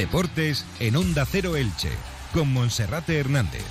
[0.00, 1.90] Deportes en Onda Cero Elche,
[2.32, 3.66] con Monserrate Hernández.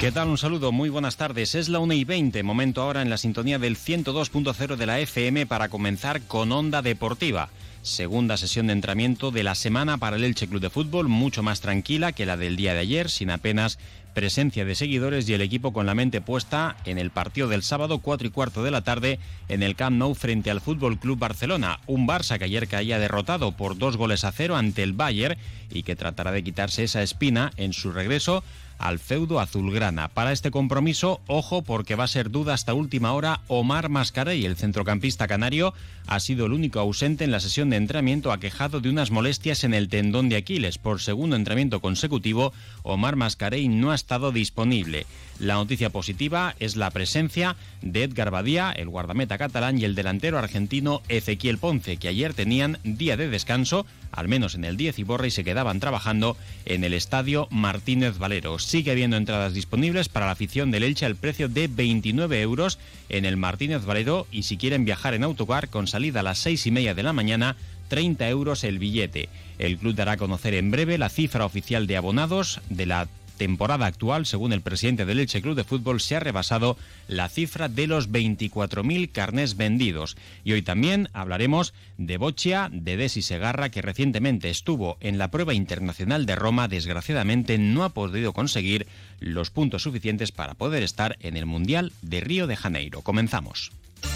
[0.00, 0.26] ¿Qué tal?
[0.26, 1.54] Un saludo, muy buenas tardes.
[1.54, 5.46] Es la 1 y 20, momento ahora en la sintonía del 102.0 de la FM
[5.46, 7.50] para comenzar con Onda Deportiva.
[7.82, 11.60] Segunda sesión de entrenamiento de la semana para el Elche Club de Fútbol, mucho más
[11.60, 13.78] tranquila que la del día de ayer, sin apenas
[14.18, 18.00] presencia de seguidores y el equipo con la mente puesta en el partido del sábado
[18.00, 21.78] 4 y cuarto de la tarde en el Camp Nou frente al Fútbol Club Barcelona.
[21.86, 25.38] Un Barça que ayer caía derrotado por dos goles a cero ante el Bayern
[25.70, 28.42] y que tratará de quitarse esa espina en su regreso
[28.78, 30.08] al feudo azulgrana.
[30.08, 34.56] Para este compromiso, ojo porque va a ser duda hasta última hora Omar Mascarey, el
[34.56, 35.74] centrocampista canario,
[36.06, 39.74] ha sido el único ausente en la sesión de entrenamiento aquejado de unas molestias en
[39.74, 40.78] el tendón de Aquiles.
[40.78, 45.06] Por segundo entrenamiento consecutivo, Omar Mascarey no ha estado disponible.
[45.38, 50.38] La noticia positiva es la presencia de Edgar Badía, el guardameta catalán, y el delantero
[50.38, 55.02] argentino Ezequiel Ponce, que ayer tenían día de descanso, al menos en el 10 y
[55.04, 58.58] Borra, y se quedaban trabajando en el estadio Martínez Valero.
[58.68, 63.24] Sigue habiendo entradas disponibles para la afición del Elche al precio de 29 euros en
[63.24, 66.70] el Martínez Valero y si quieren viajar en autocar con salida a las 6 y
[66.70, 67.56] media de la mañana
[67.88, 69.30] 30 euros el billete.
[69.58, 73.08] El club dará a conocer en breve la cifra oficial de abonados de la
[73.38, 77.68] temporada actual, según el presidente del Elche Club de Fútbol, se ha rebasado la cifra
[77.68, 80.16] de los 24.000 carnés vendidos.
[80.44, 85.54] Y hoy también hablaremos de Boccia, de Desi Segarra, que recientemente estuvo en la prueba
[85.54, 86.68] internacional de Roma.
[86.68, 88.86] Desgraciadamente no ha podido conseguir
[89.20, 93.00] los puntos suficientes para poder estar en el Mundial de Río de Janeiro.
[93.00, 93.72] Comenzamos.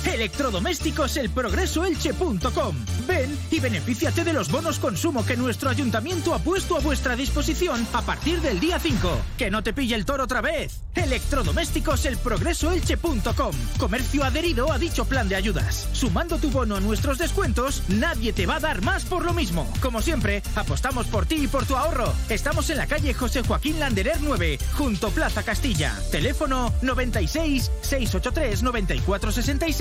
[0.07, 2.77] Electrodomésticos elprograsoelche.com.
[3.07, 7.87] Ven y benefíciate de los bonos consumo que nuestro ayuntamiento ha puesto a vuestra disposición
[7.93, 9.21] a partir del día 5.
[9.39, 10.81] Que no te pille el toro otra vez.
[10.95, 13.55] Electrodomésticos elprograsoelche.com.
[13.79, 15.89] Comercio adherido a dicho plan de ayudas.
[15.93, 19.71] Sumando tu bono a nuestros descuentos, nadie te va a dar más por lo mismo.
[19.81, 22.13] Como siempre, apostamos por ti y por tu ahorro.
[22.29, 25.95] Estamos en la calle José Joaquín Landerer 9, junto Plaza Castilla.
[26.11, 29.72] Teléfono 96 683 9466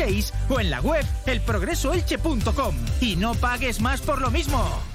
[0.50, 4.91] o en la web elprogresoelche.com y no pagues más por lo mismo.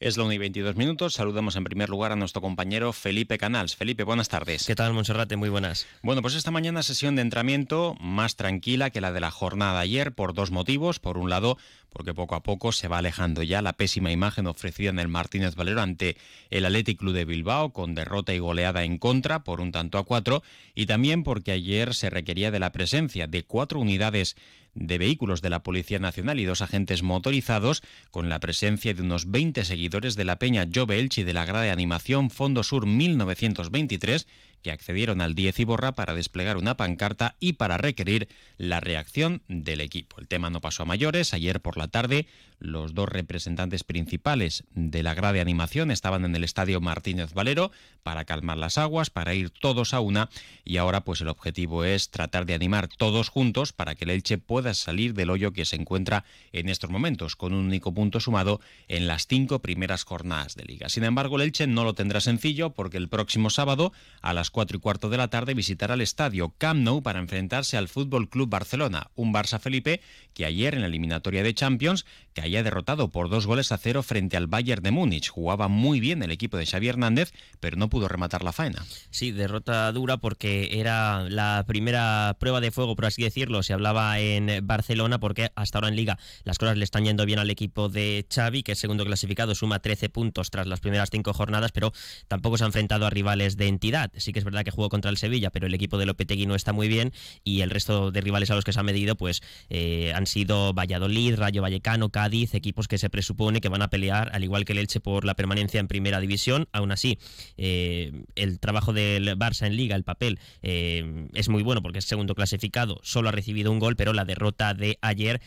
[0.00, 1.12] Es la 1 y 22 minutos.
[1.12, 3.76] Saludamos en primer lugar a nuestro compañero Felipe Canals.
[3.76, 4.64] Felipe, buenas tardes.
[4.66, 5.36] ¿Qué tal, Monserrate?
[5.36, 5.86] Muy buenas.
[6.02, 9.80] Bueno, pues esta mañana sesión de entrenamiento más tranquila que la de la jornada de
[9.80, 11.00] ayer por dos motivos.
[11.00, 11.58] Por un lado,
[11.92, 15.54] porque poco a poco se va alejando ya la pésima imagen ofrecida en el Martínez
[15.54, 16.16] Valero ante
[16.48, 20.04] el Athletic Club de Bilbao, con derrota y goleada en contra por un tanto a
[20.04, 20.42] cuatro,
[20.74, 24.34] y también porque ayer se requería de la presencia de cuatro unidades
[24.74, 29.30] de vehículos de la Policía Nacional y dos agentes motorizados, con la presencia de unos
[29.30, 32.86] 20 seguidores de la Peña Jove Elche y de la grada de animación Fondo Sur
[32.86, 34.26] 1923,
[34.62, 38.28] que accedieron al 10 y borra para desplegar una pancarta y para requerir
[38.58, 40.20] la reacción del equipo.
[40.20, 41.34] El tema no pasó a mayores.
[41.34, 42.26] Ayer por la tarde,
[42.58, 47.72] los dos representantes principales de la grada de animación estaban en el estadio Martínez Valero
[48.02, 50.28] para calmar las aguas, para ir todos a una
[50.64, 54.38] y ahora pues el objetivo es tratar de animar todos juntos para que el Elche
[54.38, 58.60] pueda salir del hoyo que se encuentra en estos momentos con un único punto sumado
[58.88, 60.88] en las cinco primeras jornadas de liga.
[60.88, 64.76] Sin embargo, el Elche no lo tendrá sencillo porque el próximo sábado a las cuatro
[64.76, 68.50] y cuarto de la tarde visitará el estadio Camp Nou para enfrentarse al Fútbol Club
[68.50, 70.00] Barcelona, un Barça Felipe
[70.34, 74.02] que ayer en la eliminatoria de Champions que haya derrotado por dos goles a cero
[74.02, 75.28] frente al Bayern de Múnich.
[75.28, 78.84] Jugaba muy bien el equipo de Xavi Hernández, pero no pudo rematar la faena.
[79.10, 83.62] Sí, derrota dura porque era la primera prueba de fuego, por así decirlo.
[83.62, 87.38] Se hablaba en Barcelona porque hasta ahora en Liga las cosas le están yendo bien
[87.38, 91.32] al equipo de Xavi, que es segundo clasificado, suma 13 puntos tras las primeras cinco
[91.32, 91.92] jornadas, pero
[92.28, 94.10] tampoco se ha enfrentado a rivales de entidad.
[94.16, 96.54] Sí que es verdad que jugó contra el Sevilla, pero el equipo de Lopetegui no
[96.54, 97.12] está muy bien
[97.44, 100.72] y el resto de rivales a los que se ha medido pues eh, han sido
[100.72, 104.74] Valladolid, Rayo Vallecano, Cádiz, equipos que se presupone que van a pelear, al igual que
[104.74, 106.68] el Elche, por la permanencia en primera división.
[106.70, 107.18] Aún así,
[107.56, 112.04] eh, el trabajo del Barça en liga, el papel, eh, es muy bueno porque es
[112.04, 115.40] segundo clasificado, solo ha recibido un gol, pero la derrota de ayer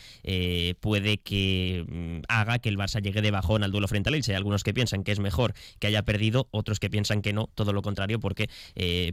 [0.80, 4.32] puede que mm, haga que el Barça llegue de bajón al duelo frente al Elche.
[4.32, 7.50] Hay algunos que piensan que es mejor que haya perdido, otros que piensan que no,
[7.54, 8.50] todo lo contrario, porque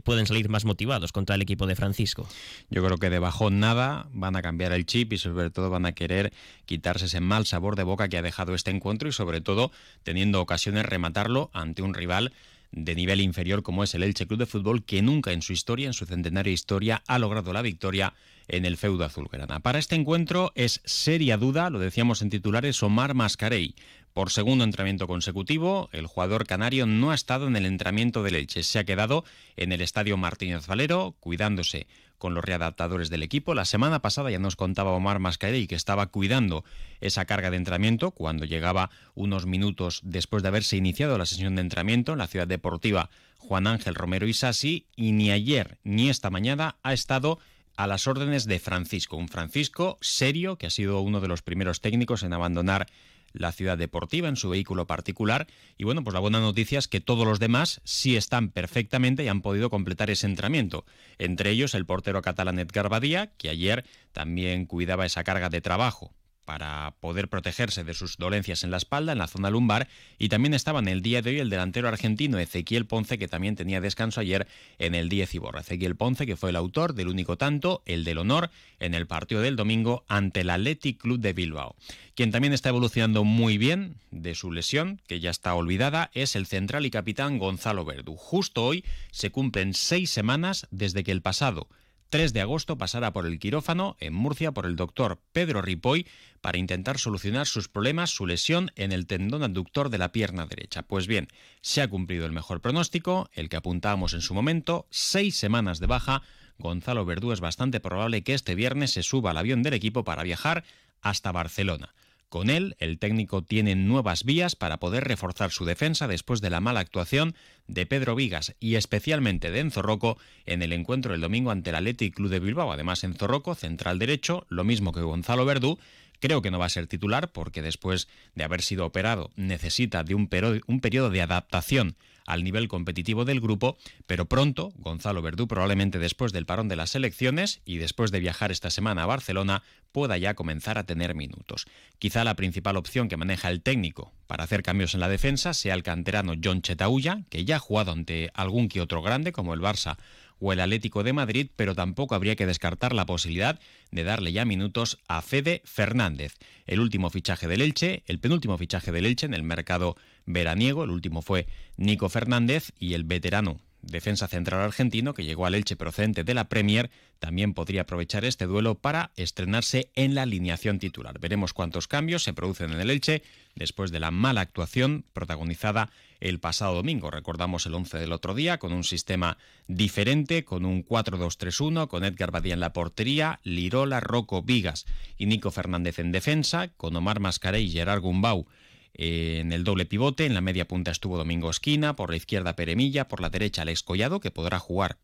[0.02, 2.28] pueden salir más motivados contra el equipo de Francisco.
[2.70, 5.86] Yo creo que de bajón nada, van a cambiar el chip y sobre todo van
[5.86, 6.32] a querer
[6.66, 9.72] quitarse ese mal sabor de boca que ha dejado este encuentro y sobre todo
[10.04, 12.32] teniendo ocasiones rematarlo ante un rival
[12.70, 15.86] de nivel inferior como es el Elche Club de Fútbol, que nunca en su historia,
[15.86, 18.14] en su centenaria historia, ha logrado la victoria
[18.48, 19.60] en el feudo azulgrana.
[19.60, 23.74] Para este encuentro es seria duda, lo decíamos en titulares, Omar Mascarey,
[24.12, 28.62] Por segundo entrenamiento consecutivo, el jugador canario no ha estado en el entrenamiento del Elche.
[28.62, 29.24] Se ha quedado
[29.56, 31.86] en el estadio Martínez Valero, cuidándose
[32.18, 33.54] con los readaptadores del equipo.
[33.54, 36.62] La semana pasada ya nos contaba Omar Mascarey que estaba cuidando
[37.00, 41.62] esa carga de entrenamiento cuando llegaba unos minutos después de haberse iniciado la sesión de
[41.62, 46.76] entrenamiento en la ciudad deportiva Juan Ángel Romero Isasi y ni ayer ni esta mañana
[46.84, 47.40] ha estado
[47.76, 51.80] a las órdenes de Francisco, un Francisco serio que ha sido uno de los primeros
[51.80, 52.86] técnicos en abandonar
[53.32, 55.46] la ciudad deportiva en su vehículo particular.
[55.76, 59.28] Y bueno, pues la buena noticia es que todos los demás sí están perfectamente y
[59.28, 60.84] han podido completar ese entrenamiento.
[61.18, 66.12] Entre ellos el portero catalán Edgar Badía, que ayer también cuidaba esa carga de trabajo
[66.44, 70.54] para poder protegerse de sus dolencias en la espalda, en la zona lumbar, y también
[70.54, 74.20] estaba en el día de hoy el delantero argentino Ezequiel Ponce, que también tenía descanso
[74.20, 74.46] ayer
[74.78, 75.60] en el 10 Iborra.
[75.60, 78.50] Ezequiel Ponce, que fue el autor del único tanto, el del honor,
[78.80, 81.76] en el partido del domingo ante el Athletic Club de Bilbao.
[82.14, 86.46] Quien también está evolucionando muy bien de su lesión, que ya está olvidada, es el
[86.46, 88.16] central y capitán Gonzalo Verdu.
[88.16, 91.68] Justo hoy se cumplen seis semanas desde que el pasado
[92.12, 96.06] 3 de agosto pasará por el quirófano en Murcia por el doctor Pedro Ripoy
[96.42, 100.82] para intentar solucionar sus problemas, su lesión en el tendón abductor de la pierna derecha.
[100.82, 101.28] Pues bien,
[101.62, 105.86] se ha cumplido el mejor pronóstico, el que apuntábamos en su momento, seis semanas de
[105.86, 106.20] baja.
[106.58, 110.22] Gonzalo Verdú es bastante probable que este viernes se suba al avión del equipo para
[110.22, 110.64] viajar
[111.00, 111.94] hasta Barcelona.
[112.32, 116.62] Con él, el técnico tiene nuevas vías para poder reforzar su defensa después de la
[116.62, 117.34] mala actuación
[117.66, 121.76] de Pedro Vigas y especialmente de Enzo Rocco en el encuentro del domingo ante el
[121.76, 122.72] Athletic Club de Bilbao.
[122.72, 125.78] Además, Enzo Rocco, central derecho, lo mismo que Gonzalo Verdú,
[126.22, 130.14] Creo que no va a ser titular porque después de haber sido operado necesita de
[130.14, 131.96] un, periodo de adaptación
[132.28, 133.76] al nivel competitivo del grupo,
[134.06, 138.52] pero pronto Gonzalo Verdú, probablemente después del parón de las elecciones y después de viajar
[138.52, 141.66] esta semana a Barcelona, pueda ya comenzar a tener minutos.
[141.98, 145.74] Quizá la principal opción que maneja el técnico para hacer cambios en la defensa sea
[145.74, 149.60] el canterano John Chetaulla, que ya ha jugado ante algún que otro grande como el
[149.60, 149.96] Barça
[150.42, 153.60] o el Atlético de Madrid, pero tampoco habría que descartar la posibilidad
[153.92, 156.34] de darle ya minutos a Fede Fernández.
[156.66, 159.96] El último fichaje del Elche, el penúltimo fichaje del Elche en el mercado
[160.26, 161.46] veraniego, el último fue
[161.76, 166.48] Nico Fernández y el veterano defensa central argentino que llegó al Elche procedente de la
[166.48, 171.18] Premier, también podría aprovechar este duelo para estrenarse en la alineación titular.
[171.18, 173.22] Veremos cuántos cambios se producen en el Elche
[173.54, 175.90] después de la mala actuación protagonizada
[176.20, 177.10] el pasado domingo.
[177.10, 182.30] Recordamos el 11 del otro día con un sistema diferente, con un 4-2-3-1, con Edgar
[182.30, 184.86] Badía en la portería, Lirola, Rocco, Vigas
[185.18, 188.46] y Nico Fernández en defensa, con Omar Mascaré y Gerard Gumbau
[188.94, 193.08] en el doble pivote, en la media punta estuvo Domingo Esquina, por la izquierda Peremilla,
[193.08, 194.98] por la derecha Alex Collado, que podrá jugar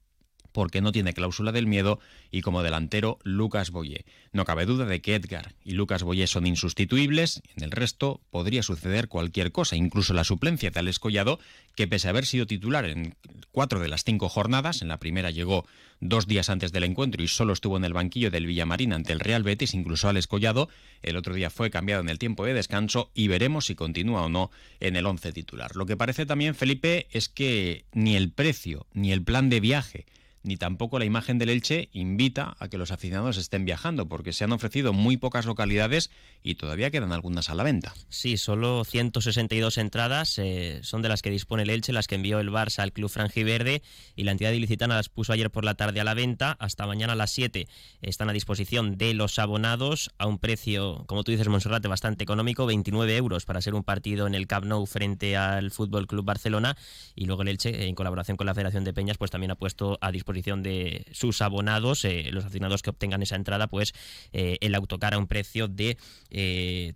[0.58, 2.00] porque no tiene cláusula del miedo,
[2.32, 4.04] y como delantero Lucas Boyé.
[4.32, 8.64] No cabe duda de que Edgar y Lucas Boyé son insustituibles, en el resto podría
[8.64, 11.38] suceder cualquier cosa, incluso la suplencia de Alex Collado,
[11.76, 13.14] que pese a haber sido titular en
[13.52, 15.64] cuatro de las cinco jornadas, en la primera llegó
[16.00, 19.20] dos días antes del encuentro y solo estuvo en el banquillo del Villamarín ante el
[19.20, 20.68] Real Betis, incluso Alex Collado,
[21.02, 24.28] el otro día fue cambiado en el tiempo de descanso y veremos si continúa o
[24.28, 24.50] no
[24.80, 25.76] en el once titular.
[25.76, 30.06] Lo que parece también, Felipe, es que ni el precio ni el plan de viaje
[30.42, 34.44] ni tampoco la imagen del Elche invita a que los aficionados estén viajando, porque se
[34.44, 36.10] han ofrecido muy pocas localidades
[36.42, 37.94] y todavía quedan algunas a la venta.
[38.08, 42.40] Sí, solo 162 entradas eh, son de las que dispone el Elche, las que envió
[42.40, 43.82] el Barça al club franjiverde
[44.16, 46.56] y la entidad ilicitana las puso ayer por la tarde a la venta.
[46.60, 47.66] Hasta mañana a las 7
[48.02, 52.66] están a disposición de los abonados a un precio, como tú dices, Monserrate, bastante económico,
[52.66, 56.76] 29 euros para ser un partido en el Camp Nou frente al Fútbol Club Barcelona
[57.14, 59.98] y luego el Elche, en colaboración con la Federación de Peñas, pues también ha puesto
[60.00, 63.94] a disposición de sus abonados, eh, los aficionados que obtengan esa entrada, pues
[64.32, 65.96] eh, el autocar a un precio de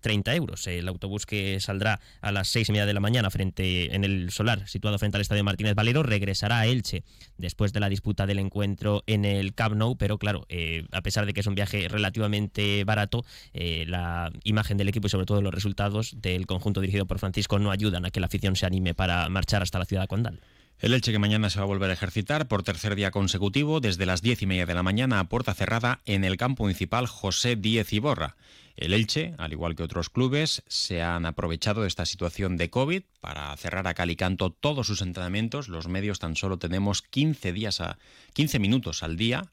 [0.00, 0.66] 30 eh, euros.
[0.66, 4.30] El autobús que saldrá a las seis y media de la mañana frente en el
[4.30, 7.04] solar, situado frente al Estadio Martínez Valero, regresará a Elche
[7.38, 10.46] después de la disputa del encuentro en el Camp Nou, pero claro,
[10.92, 15.26] a pesar de que es un viaje relativamente barato, la imagen del equipo y sobre
[15.26, 18.66] todo los resultados del conjunto dirigido por Francisco no ayudan a que la afición se
[18.66, 20.40] anime para marchar hasta la ciudad de Condal.
[20.82, 24.04] El Elche que mañana se va a volver a ejercitar por tercer día consecutivo desde
[24.04, 27.54] las diez y media de la mañana a puerta cerrada en el campo municipal José
[27.54, 28.34] Díez Iborra.
[28.74, 33.04] El Elche, al igual que otros clubes, se han aprovechado de esta situación de COVID
[33.20, 35.68] para cerrar a calicanto todos sus entrenamientos.
[35.68, 37.96] Los medios tan solo tenemos 15 días a
[38.32, 39.52] 15 minutos al día,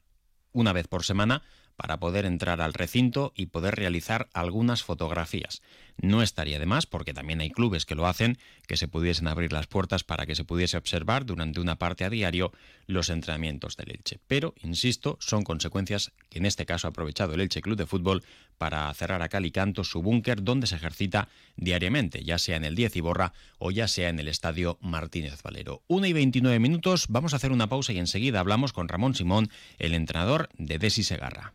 [0.50, 1.42] una vez por semana,
[1.76, 5.62] para poder entrar al recinto y poder realizar algunas fotografías.
[6.02, 9.52] No estaría de más, porque también hay clubes que lo hacen, que se pudiesen abrir
[9.52, 12.52] las puertas para que se pudiese observar durante una parte a diario
[12.86, 14.18] los entrenamientos del Elche.
[14.26, 18.22] Pero, insisto, son consecuencias que en este caso ha aprovechado el Elche Club de Fútbol
[18.58, 22.96] para cerrar a Calicanto su búnker donde se ejercita diariamente, ya sea en el 10
[22.96, 25.82] Iborra o ya sea en el Estadio Martínez Valero.
[25.88, 29.50] 1 y 29 minutos, vamos a hacer una pausa y enseguida hablamos con Ramón Simón,
[29.78, 31.54] el entrenador de Desi Segarra.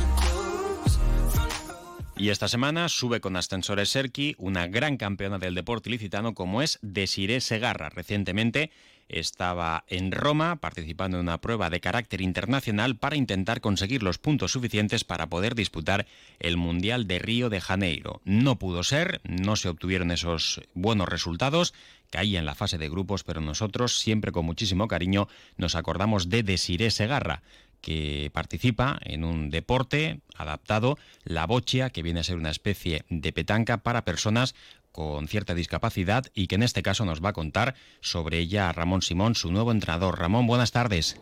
[2.21, 6.77] Y esta semana sube con ascensores Serki una gran campeona del deporte ilicitano como es
[6.83, 7.89] Desiree Segarra.
[7.89, 8.69] Recientemente
[9.09, 14.51] estaba en Roma participando en una prueba de carácter internacional para intentar conseguir los puntos
[14.51, 16.05] suficientes para poder disputar
[16.39, 18.21] el Mundial de Río de Janeiro.
[18.23, 21.73] No pudo ser, no se obtuvieron esos buenos resultados,
[22.11, 26.43] caía en la fase de grupos, pero nosotros, siempre con muchísimo cariño, nos acordamos de
[26.43, 27.41] Desiré Segarra,
[27.81, 33.33] que participa en un deporte adaptado, la bochia, que viene a ser una especie de
[33.33, 34.55] petanca para personas
[34.91, 39.01] con cierta discapacidad y que en este caso nos va a contar sobre ella Ramón
[39.01, 40.19] Simón, su nuevo entrenador.
[40.19, 41.21] Ramón, buenas tardes.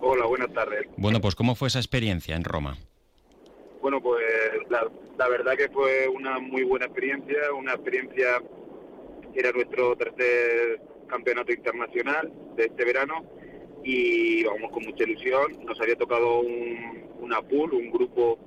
[0.00, 0.86] Hola, buenas tardes.
[0.96, 2.78] Bueno, pues ¿cómo fue esa experiencia en Roma?
[3.82, 4.22] Bueno, pues
[4.68, 8.42] la, verdad que fue una muy buena experiencia, una experiencia
[9.32, 13.24] que era nuestro tercer campeonato internacional de este verano
[13.84, 15.64] y vamos con mucha ilusión.
[15.64, 18.38] Nos había tocado un, una pool, un grupo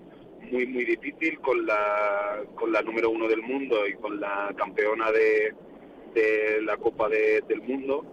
[0.52, 5.12] muy muy difícil con la con la número uno del mundo y con la campeona
[5.12, 5.54] de,
[6.14, 8.06] de la Copa del Mundo.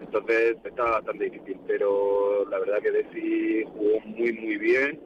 [0.00, 5.00] Entonces estaba bastante difícil pero la verdad que Desi jugó muy muy bien.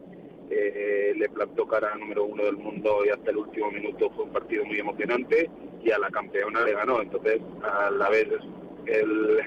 [0.51, 4.25] Eh, le plantó cara a número uno del mundo y hasta el último minuto fue
[4.25, 5.49] un partido muy emocionante
[5.83, 7.01] y a la campeona le ganó.
[7.01, 8.29] Entonces a la vez
[8.87, 9.41] el,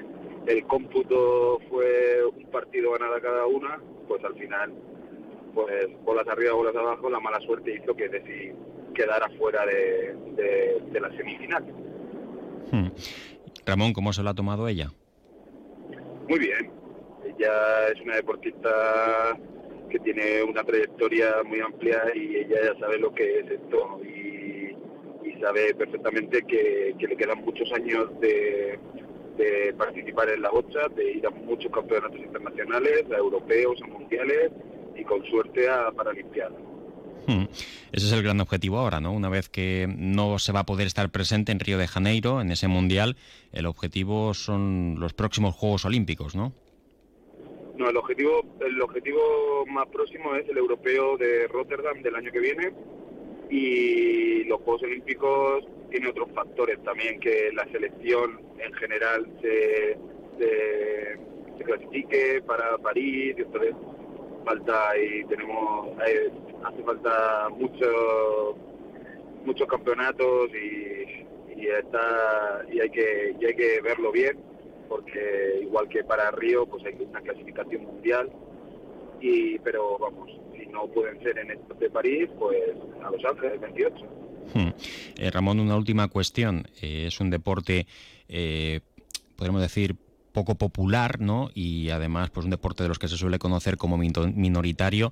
[0.48, 4.74] el cómputo fue un partido ganado cada una pues al final
[5.54, 8.52] pues bolas arriba, bolas abajo, la mala suerte hizo que Desi
[8.94, 10.16] quedara fuera de,
[10.92, 11.64] de, la semifinal.
[12.72, 12.90] Hmm.
[13.66, 14.92] Ramón, ¿cómo se lo ha tomado ella?
[16.30, 16.72] Muy bien.
[17.26, 19.36] Ella es una deportista
[19.90, 24.76] que tiene una trayectoria muy amplia y ella ya sabe lo que es esto y,
[25.28, 28.78] y sabe perfectamente que, que, le quedan muchos años de,
[29.38, 34.52] de participar en la bocha, de ir a muchos campeonatos internacionales, a europeos, a mundiales
[34.96, 36.60] y con suerte a Paralimpiadas.
[37.28, 37.44] Hmm.
[37.92, 39.12] Ese es el gran objetivo ahora, ¿no?
[39.12, 42.52] Una vez que no se va a poder estar presente en Río de Janeiro, en
[42.52, 43.18] ese mundial,
[43.52, 46.54] el objetivo son los próximos Juegos Olímpicos, ¿no?
[47.76, 52.40] No, el objetivo, el objetivo más próximo es el europeo de Rotterdam del año que
[52.40, 52.72] viene
[53.50, 59.98] y los Juegos Olímpicos tiene otros factores también que la selección en general se,
[60.38, 61.18] se,
[61.64, 63.74] clasifique para París y entonces
[64.46, 66.30] falta y tenemos eh,
[66.64, 68.56] hace falta muchos
[69.44, 74.38] muchos campeonatos y, y está y hay que y hay que verlo bien
[74.88, 78.30] porque igual que para Río pues hay una clasificación mundial
[79.20, 80.30] y pero vamos
[80.94, 82.58] pueden ser en estos de París pues
[83.04, 83.96] a Los Ángeles 28
[84.54, 84.68] hmm.
[85.18, 87.88] eh, Ramón una última cuestión eh, es un deporte
[88.30, 88.82] eh,
[89.36, 89.96] podemos decir
[90.38, 91.50] poco popular, ¿no?
[91.56, 95.12] Y además, pues un deporte de los que se suele conocer como minoritario.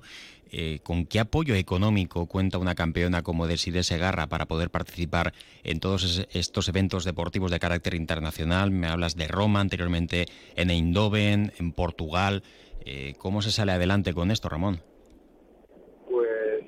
[0.52, 5.32] Eh, ¿Con qué apoyo económico cuenta una campeona como Desiree Segarra para poder participar
[5.64, 8.70] en todos estos eventos deportivos de carácter internacional?
[8.70, 12.44] Me hablas de Roma, anteriormente en Eindhoven, en Portugal.
[12.84, 14.80] Eh, ¿Cómo se sale adelante con esto, Ramón?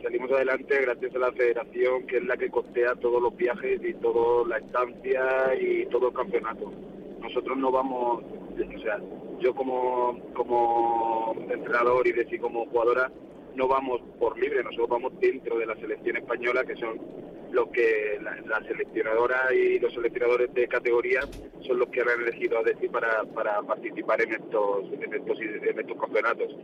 [0.09, 3.93] Salimos adelante gracias a la federación, que es la que costea todos los viajes y
[3.93, 6.73] toda la estancia y todo el campeonato.
[7.21, 8.99] Nosotros no vamos o sea,
[9.39, 13.13] yo como, como entrenador y de sí como jugadora
[13.55, 16.99] no vamos por libre, nosotros vamos dentro de la selección española, que son
[17.53, 21.21] lo que la, seleccionadora y los seleccionadores de categoría
[21.67, 25.79] son los que han elegido a decir para, para participar en estos, en estos, en
[25.79, 26.57] estos campeonatos.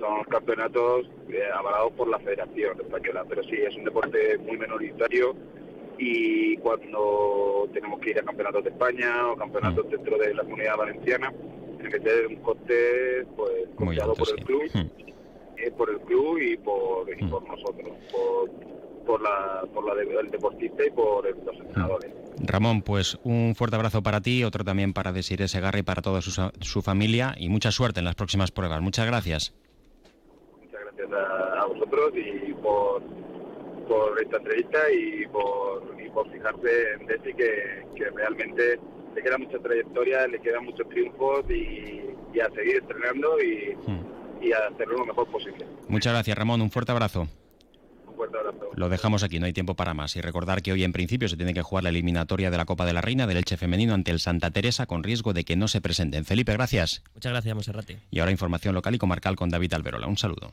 [0.00, 5.36] Son campeonatos eh, avalados por la Federación Española, pero sí, es un deporte muy minoritario
[6.00, 9.90] y cuando tenemos que ir a campeonatos de España o campeonatos mm.
[9.90, 11.32] dentro de la comunidad valenciana,
[11.76, 14.78] tiene que tener un coste pues costeado por el club, mm.
[15.58, 17.48] eh, por el club y por, y por mm.
[17.48, 18.50] nosotros, por,
[19.04, 22.10] por la, por la del deportista y por los entrenadores.
[22.42, 26.22] Ramón, pues un fuerte abrazo para ti, otro también para Desiree Segarra y para toda
[26.22, 28.80] su, su familia y mucha suerte en las próximas pruebas.
[28.80, 29.52] Muchas gracias.
[31.10, 33.02] Gracias a, vosotros y por,
[33.88, 38.78] por esta entrevista y por, y por fijarse en Desi que, que realmente
[39.14, 42.00] le queda mucha trayectoria, le quedan muchos triunfos y,
[42.40, 44.42] a seguir entrenando y, hmm.
[44.42, 45.66] y a hacerlo lo mejor posible.
[45.88, 47.28] Muchas gracias Ramón, un fuerte abrazo.
[48.76, 50.14] Lo dejamos aquí, no hay tiempo para más.
[50.16, 52.86] Y recordar que hoy en principio se tiene que jugar la eliminatoria de la Copa
[52.86, 55.68] de la Reina del Elche Femenino ante el Santa Teresa con riesgo de que no
[55.68, 56.24] se presenten.
[56.24, 57.02] Felipe, gracias.
[57.14, 57.98] Muchas gracias, Monserrate.
[58.10, 60.06] Y ahora información local y comarcal con David Alberola.
[60.06, 60.52] Un saludo.